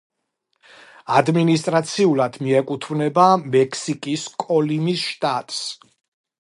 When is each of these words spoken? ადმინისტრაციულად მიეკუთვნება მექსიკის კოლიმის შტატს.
ადმინისტრაციულად 1.17 2.39
მიეკუთვნება 2.47 3.27
მექსიკის 3.57 4.27
კოლიმის 4.47 5.07
შტატს. 5.13 5.65